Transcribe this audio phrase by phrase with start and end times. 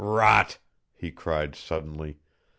[0.03, 0.57] "Rot!"
[0.97, 2.17] he cried suddenly.